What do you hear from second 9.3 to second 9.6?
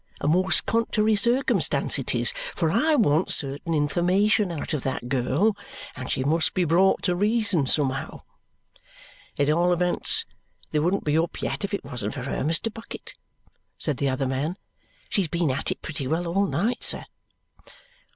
"At